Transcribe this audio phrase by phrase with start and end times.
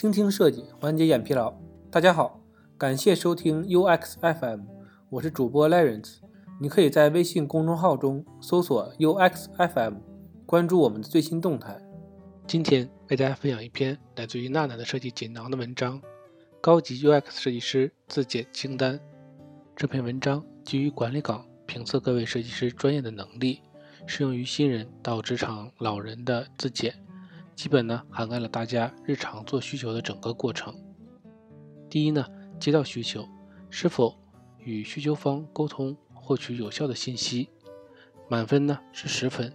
[0.00, 1.52] 倾听设计，缓解眼疲劳。
[1.90, 2.40] 大家好，
[2.78, 4.62] 感谢收听 UX FM，
[5.10, 6.20] 我是主播 Lawrence。
[6.58, 9.96] 你可以在微信公众号中搜索 UX FM，
[10.46, 11.78] 关注我们的最新动态。
[12.46, 16.00] 今天为大家分享一篇来自于娜娜的设计锦囊的文章：
[16.62, 18.98] 高级 UX 设计师自检清单。
[19.76, 23.60] 这篇文章基于管理岗评测各位设计师专业的能力，
[24.06, 26.94] 适用于新人到职场老人的自检。
[27.60, 30.74] 基本呢涵盖了大家日常做需求的整个过程。
[31.90, 32.24] 第一呢，
[32.58, 33.28] 接到需求，
[33.68, 34.18] 是否
[34.56, 37.50] 与需求方沟通获取有效的信息？
[38.30, 39.52] 满分呢是十分。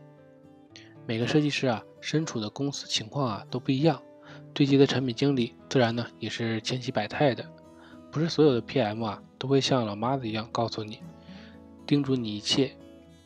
[1.08, 4.00] 每个设计师啊，身处的公司情况啊都不一样，
[4.54, 7.44] 对接的产品经理自然呢也是千奇百态的。
[8.12, 11.00] 不是所有的 PM 啊都会像老妈子一样告诉你，
[11.88, 12.78] 叮嘱你一切。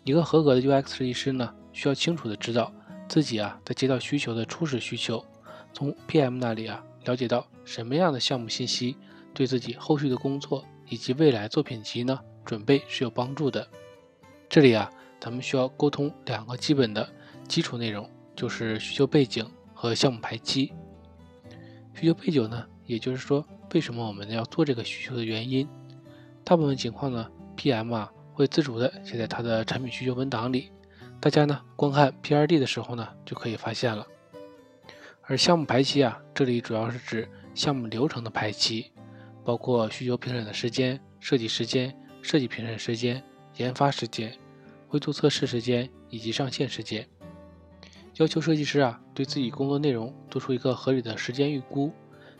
[0.05, 2.71] 一个合格的 UX 设计师呢，需要清楚的知道。
[3.09, 5.25] 自己啊，在接到需求的初始需求，
[5.73, 8.95] 从 PM 那里啊，了解到什么样的项目信息
[9.33, 13.67] 对自己后续的工作以及未来作品集呢准备是有帮助的。
[14.47, 17.09] 这里啊，咱们需要沟通两个基本的
[17.47, 20.71] 基础内容，就是需求背景和项目排期。
[21.95, 25.67] 需求背景呢，也就是说为什么我们要做这个需求的原因。
[26.43, 30.71] 大部分情况呢，PM 啊会自主的写在他的产品需求文档里。
[31.21, 34.07] 大家呢观看 PRD 的时候呢，就可以发现了。
[35.23, 38.91] 而项目排期啊，这里主要是指项目流程的排期，
[39.43, 43.21] 包括需求评审的时间、设计时间、设计评审时间、
[43.57, 44.33] 研发时间、
[44.87, 47.05] 灰度测试时间以及上线时间。
[48.15, 51.91] 要求设计师啊，对自己工作内容做出一个合理的时间预估，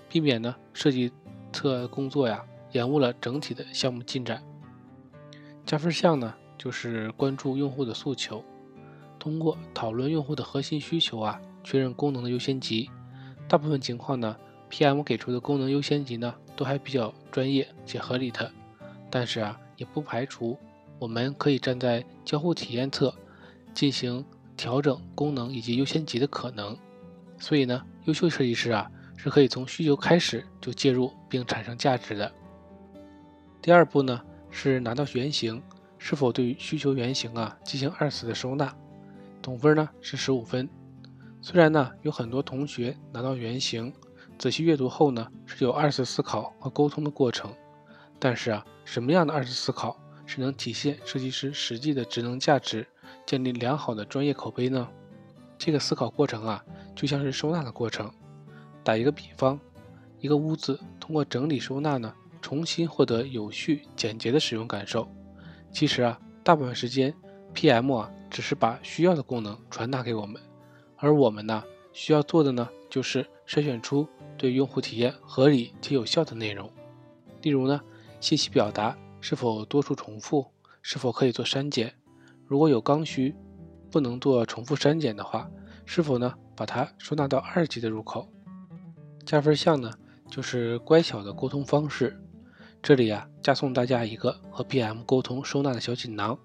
[0.08, 1.12] 避免呢设计
[1.52, 4.42] 测工作呀延误了整体的项目进展。
[5.66, 8.44] 加分项呢，就是关注用户的诉求。
[9.20, 12.90] 通过讨论用户的核心需求啊，确认功能的优先级。
[13.48, 14.36] 大部分情况呢
[14.70, 18.50] ，PM 给出的功能优先级呢，都还比较专业且合理的。
[19.12, 20.58] 但是啊，也不排除
[20.98, 23.14] 我们可以站在交互体验侧
[23.74, 24.24] 进行
[24.56, 26.78] 调整功能以及优先级的可能。
[27.38, 32.32] 所以呢，优秀设计师啊，是可以从需求开始就介入并产生价值的。
[33.62, 35.62] 第二步呢，是拿到原型，
[35.98, 38.74] 是否对需求原型啊进行二次的收纳。
[39.42, 40.70] 总分呢是十五分。
[41.42, 43.94] 虽然呢有很多同学拿到原型，
[44.38, 47.54] 仔细阅读后呢是有二次思考和沟通的过程，
[48.20, 52.86] 但是啊，什么样的二次思考是能体现设计师实际的职能价值，
[53.26, 54.88] 建立良好的专业口碑呢？
[55.58, 56.64] 这个思考过程啊，
[56.96, 58.12] 就像是收纳的过程。
[58.84, 59.60] 打一个比方，
[60.20, 65.08] 一个屋子通过整理收纳呢，重新获得有序简洁的使用感受。
[65.72, 67.14] 其实啊，大部分时间
[67.54, 68.12] PM 啊。
[68.32, 70.40] 只是把需要的功能传达给我们，
[70.98, 76.72] 而我们呢，需要做的呢，就是筛选出对用户体验合理且有效的内容。
[77.42, 77.82] 例如呢，
[78.22, 80.46] 信息表达是否多处重复，
[80.84, 81.92] 是否可以做删减？
[82.46, 83.34] 如果有刚需，
[83.90, 85.50] 不能做重复删减的话，
[85.84, 88.30] 是否呢，把它收纳到二级的入口？
[89.26, 89.92] 加分项呢，
[90.30, 92.16] 就是乖巧的沟通方式。
[92.84, 96.38] 这里啊，加送大家一个和 PM 沟通收纳的小锦囊。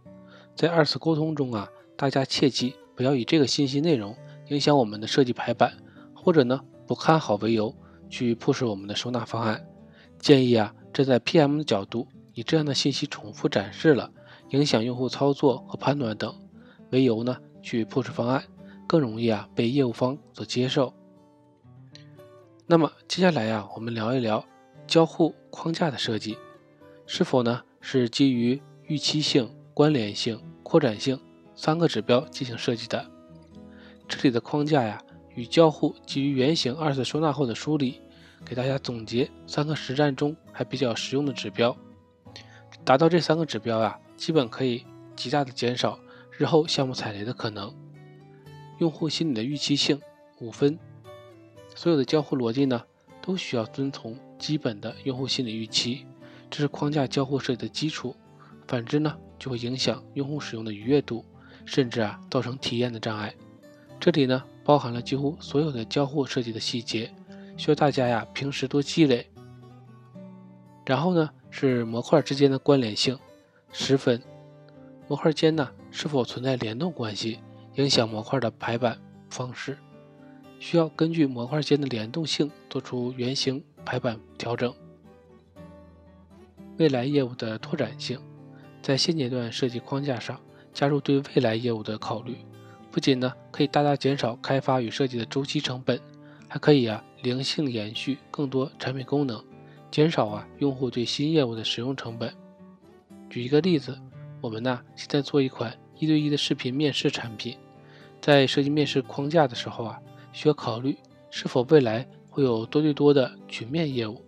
[0.55, 4.17] 在二次沟通中啊，大家切记不要以这个信息内容
[4.49, 5.77] 影响我们的设计排版，
[6.15, 7.75] 或者呢不看好为由
[8.09, 9.67] 去 push 我们的收纳方案。
[10.21, 14.11] 建议啊，站在 PM 的角度，以这样的信息重复展示了，
[14.51, 16.33] 影响用户操作和判断等
[16.91, 18.45] 为由呢去 push 方案，
[18.87, 20.95] 更容易啊被业务方所接受。
[22.67, 24.45] 那么接下来呀，我们聊一聊
[24.87, 26.39] 交互框架的设计，
[27.07, 29.51] 是否呢是基于预期性。
[29.75, 31.19] 关联性、扩展性
[31.57, 33.05] 三个指标进行设计的。
[34.07, 35.03] 这里的框架呀，
[35.35, 38.01] 与交互基于原型二次收纳后的梳理，
[38.45, 41.77] 给大家总结三个实战中还比较实用的指标。
[42.85, 44.87] 达到这三个指标呀，基本可以
[45.17, 45.99] 极大的减少
[46.31, 47.75] 日后项目踩雷的可能。
[48.79, 50.01] 用户心理的预期性
[50.39, 50.79] 五分。
[51.75, 52.81] 所有的交互逻辑呢，
[53.21, 56.07] 都需要遵从基本的用户心理预期，
[56.49, 58.15] 这是框架交互设计的基础。
[58.69, 59.17] 反之呢？
[59.45, 61.23] 就会影响用户使用的愉悦度，
[61.67, 63.35] 甚至啊造成体验的障碍。
[64.01, 67.13] 这里呢包含了几乎所有的交互设计的细节，
[67.55, 69.31] 需要大家呀平时多积累。
[70.87, 73.19] 然后呢是模块之间的关联性，
[73.71, 74.19] 十分。
[75.09, 77.39] 模块间呢是否存在联动关系，
[77.75, 78.99] 影响模块的排版
[79.29, 79.77] 方式，
[80.59, 84.75] 需要根据模块间的联动性做出原型排版调整。
[86.79, 88.19] 未来业务的拓展性。
[88.85, 90.39] 在现阶段设计框架上
[90.75, 92.37] 加入对未来业务的考虑，
[92.91, 95.99] 不仅呢可以大大减少开发与设计的周期成本，
[96.47, 99.43] 还可以啊灵性延续更多产品功能，
[99.91, 102.31] 减少啊用户对新业务的使用成本。
[103.31, 103.99] 举一个例子，
[104.43, 107.57] 我们呢现在做一款一对一的视频面试产品，
[108.21, 109.99] 在设计面试框架的时候啊，
[110.31, 110.95] 需要考虑
[111.31, 114.23] 是否未来会有多对多的群面业务。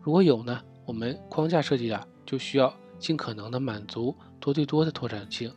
[0.00, 5.52] 如果有呢，我们框架设计啊就需要尽可能的满足多对多的拓展性。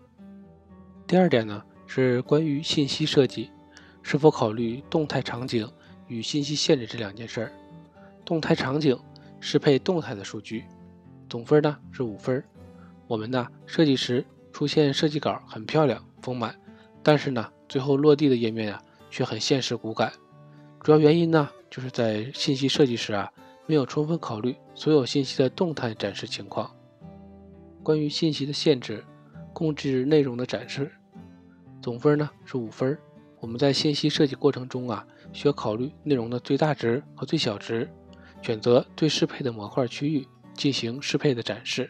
[1.05, 3.51] 第二点呢是关于信息设计，
[4.01, 5.69] 是否考虑动态场景。
[6.09, 7.51] 与信息限制这两件事儿，
[8.25, 8.95] 动态场景
[9.39, 10.65] 适配动态的数据，
[11.29, 12.43] 总分呢是五分。
[13.07, 16.53] 我们呢设计时出现设计稿很漂亮丰满，
[17.01, 20.11] 但是呢最后落地的页面啊却很现实骨感。
[20.81, 23.31] 主要原因呢就是在信息设计时啊
[23.65, 26.69] 没有充分考虑所有信息的动态展示情况。
[27.83, 29.03] 关于信息的限制，
[29.53, 30.91] 控制内容的展示，
[31.81, 32.97] 总分呢是五分。
[33.39, 35.05] 我们在信息设计过程中啊。
[35.31, 37.89] 需要考虑内容的最大值和最小值，
[38.43, 41.89] 选择最适配的模块区域进行适配的展示。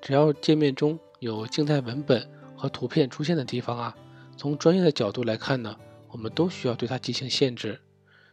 [0.00, 2.24] 只要界面中有静态文本
[2.54, 3.96] 和图片出现的地方啊，
[4.36, 5.76] 从专业的角度来看呢，
[6.10, 7.80] 我们都需要对它进行限制。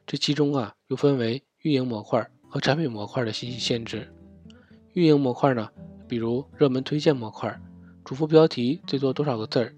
[0.05, 4.07] 这其中啊，又分为运营模块和产品模块的信息限制。
[4.93, 5.67] 运营模块呢，
[6.07, 7.53] 比如热门推荐模块，
[8.03, 9.71] 主副标题最多多少个字儿；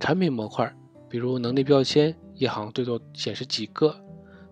[0.00, 0.70] 产品模块，
[1.08, 3.94] 比如能力标签，一行最多显示几个。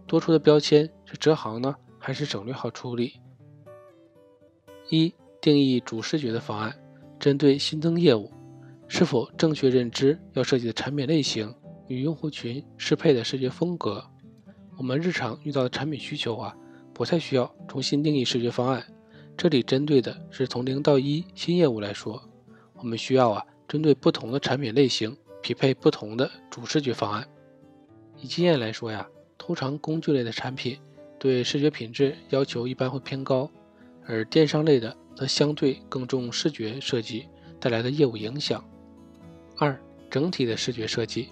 [0.07, 3.15] 多出的标签是折行呢，还是省略号处理？
[4.91, 6.75] 一、定义主视觉的方案，
[7.19, 8.31] 针对新增业务，
[8.87, 11.53] 是否正确认知要设计的产品类型
[11.89, 14.05] 与用户群适配的视觉风格？
[14.77, 16.55] 我们日常遇到的产品需求啊，
[16.93, 18.85] 不太需要重新定义视觉方案。
[19.37, 22.23] 这里针对的是从零到一新业务来说，
[22.75, 27.27] 我们需要啊，针对不同的产品类型匹配不同的主视觉方案。
[28.21, 29.09] 以经验来说呀。
[29.37, 30.79] 通常工具类的产品
[31.19, 33.51] 对视觉品质要求一般会偏高，
[34.07, 37.27] 而电商类的则相对更重视觉设计
[37.61, 38.65] 带来的业务影响。
[39.59, 39.79] 二、
[40.11, 41.29] 整体的视觉设计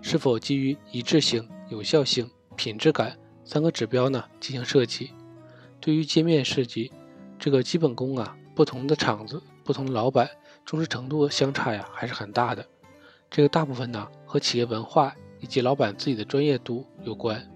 [0.00, 5.10] 是否基于一致性、有效性、品质感三个指标呢进行设计？
[5.80, 6.90] 对于界面设计
[7.40, 10.30] 这个基本功啊，不同的厂子、不同的老板
[10.64, 12.64] 重视程度相差呀还是很大的。
[13.28, 15.12] 这个大部分呢和企业文化。
[15.42, 17.50] 以及老板自己的专业度有关。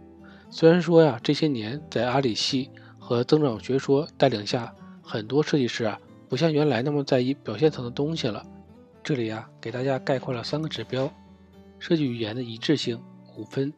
[0.48, 8.42] 虽然说呀，这些年在阿里系和增长学说带领下，很多设计师啊不像原来那么在意表现层的东西了。
[9.02, 11.12] 这里啊，给大家概括了三个指标：
[11.78, 12.98] 设计语言的一致性
[13.36, 13.70] 五分，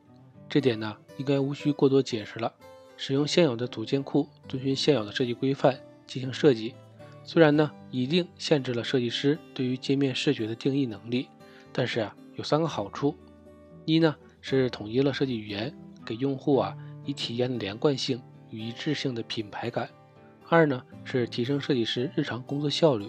[0.49, 2.53] 这点呢应该无需过多解释了。
[2.97, 5.77] 使用现有的组件库，遵循现有的设计规范
[6.07, 6.75] 进行设计，
[7.25, 11.29] 虽然呢一定限制了设计师对于界面视觉的定义能力，
[11.73, 13.17] 但是啊有三个好处。
[13.85, 15.75] 一呢是统一了设计语言，
[16.05, 18.21] 给用户啊以体验的连贯性
[18.51, 19.87] 与一致性的品牌感；
[20.49, 23.07] 二呢是提升设计师日常工作效率；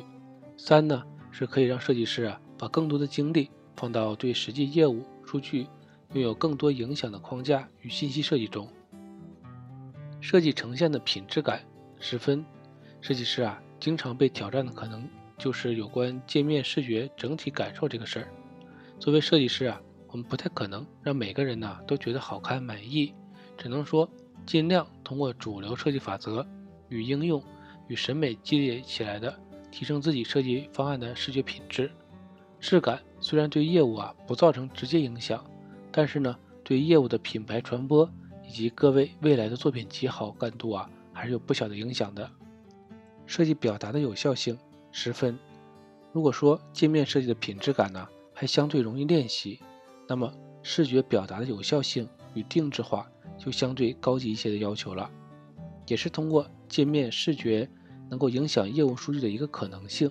[0.58, 5.68] 三呢是可以让设计师啊把更多的精力放到对实际业务数据
[6.14, 8.68] 拥有更多影响的框架与信息设计中。
[10.20, 11.64] 设计呈现的品质感
[12.00, 12.44] 十分，
[13.08, 15.08] 设计师啊经常被挑战的可能
[15.38, 18.28] 就是有关界面视觉整体感受这个事儿。
[19.00, 19.82] 作为设计师啊。
[20.10, 23.14] 我们不太可能让每个人呢都觉得好看满意，
[23.58, 24.10] 只能说
[24.46, 26.48] 尽量通过主流设计法则
[26.88, 27.44] 与应用
[27.90, 29.38] 与审美积累起来的，
[29.70, 31.92] 提升自己设计方案的视觉品质、
[32.62, 33.00] 质感。
[33.20, 35.44] 虽然对业务啊不造成直接影响，
[35.92, 38.10] 但是呢对业务的品牌传播
[38.48, 42.32] 以及各位未来的作品集好感度啊还是有不小的影响的。
[43.28, 44.58] 设计表达的有效性
[44.92, 45.38] 十分。
[46.12, 49.60] 如果说界面设计的品质感呢还相对容易练习。
[50.08, 55.12] 那么，视觉表达的有效性与定制化就相对高级一些的要求了，
[55.86, 57.70] 也是通过界面视觉
[58.10, 60.10] 能够影响业务数据的一个可能性。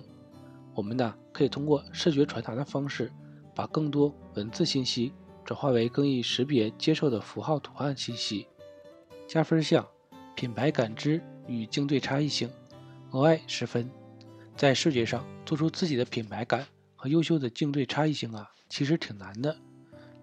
[0.75, 3.11] 我们呢可以通过视觉传达的方式，
[3.55, 5.11] 把更多文字信息
[5.43, 8.45] 转化为更易识别接受的符号图案信息。
[9.27, 9.85] 加分项：
[10.35, 12.47] 品牌感知与竞对差异性，
[13.11, 13.89] 额外十分。
[14.55, 19.55] 在视觉上做出自己的品牌感和优秀的竞对差异性啊，其实挺难的。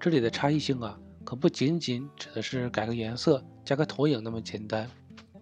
[0.01, 4.91] 这里的差异性啊，可不仅仅指的是改个颜色、加个投影那么简单，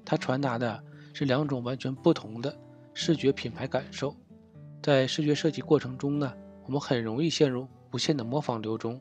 [0.04, 0.84] 它传达的
[1.14, 2.54] 是两种完全不同的
[2.92, 4.14] 视觉品牌感受。
[4.82, 6.32] 在视觉设计过程中呢，
[6.64, 9.00] 我们很容易陷入无限的模仿流中。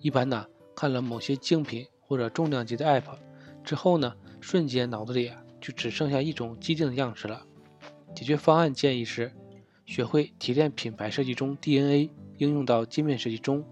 [0.00, 0.44] 一般呢，
[0.74, 3.16] 看了某些竞品或者重量级的 App
[3.62, 7.46] 之后呢，瞬间脑子里啊就只剩下一种既定的样式了。
[8.14, 9.32] 解决方案建议是：
[9.86, 13.64] 学会提炼品牌设计中 DNA，应用到界面设计中。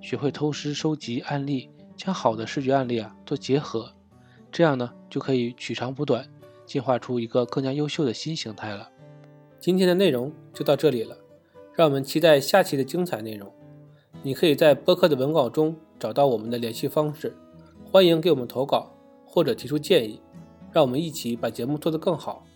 [0.00, 3.92] 学会偷师收集案例，将好的视觉案例啊做结合，
[4.50, 6.26] 这样呢就可以取长补短，
[6.64, 8.88] 进化出一个更加优秀的新形态了。
[9.58, 11.18] 今天的内容就到这里了，
[11.74, 13.52] 让我们期待下期的精彩内容。
[14.22, 17.36] 你可以在播客的文稿中找到我们的联系方式，
[17.84, 18.90] 欢迎给我们投稿
[19.26, 20.20] 或者提出建议，
[20.72, 22.46] 让我们一起把节目做得更好。